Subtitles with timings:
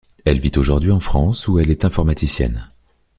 [0.25, 2.67] Elle vit aujourd'hui en France, où elle est informaticienne.